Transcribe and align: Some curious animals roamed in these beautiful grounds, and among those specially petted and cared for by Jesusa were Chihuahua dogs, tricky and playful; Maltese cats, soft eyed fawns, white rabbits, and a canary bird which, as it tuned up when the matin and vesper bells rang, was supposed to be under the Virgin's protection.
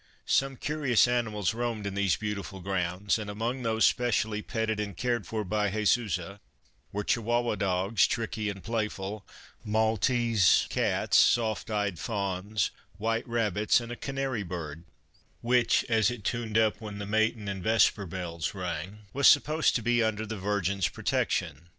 Some 0.25 0.57
curious 0.57 1.07
animals 1.07 1.53
roamed 1.53 1.85
in 1.85 1.93
these 1.93 2.15
beautiful 2.15 2.59
grounds, 2.59 3.19
and 3.19 3.29
among 3.29 3.61
those 3.61 3.85
specially 3.85 4.41
petted 4.41 4.79
and 4.79 4.97
cared 4.97 5.27
for 5.27 5.43
by 5.43 5.69
Jesusa 5.69 6.39
were 6.91 7.03
Chihuahua 7.03 7.53
dogs, 7.55 8.07
tricky 8.07 8.49
and 8.49 8.63
playful; 8.63 9.27
Maltese 9.63 10.65
cats, 10.71 11.17
soft 11.17 11.69
eyed 11.69 11.99
fawns, 11.99 12.71
white 12.97 13.27
rabbits, 13.27 13.79
and 13.79 13.91
a 13.91 13.95
canary 13.95 14.41
bird 14.41 14.85
which, 15.41 15.83
as 15.87 16.09
it 16.09 16.23
tuned 16.23 16.57
up 16.57 16.81
when 16.81 16.97
the 16.97 17.05
matin 17.05 17.47
and 17.47 17.61
vesper 17.61 18.07
bells 18.07 18.55
rang, 18.55 19.03
was 19.13 19.27
supposed 19.27 19.75
to 19.75 19.83
be 19.83 20.01
under 20.01 20.25
the 20.25 20.35
Virgin's 20.35 20.87
protection. 20.87 21.69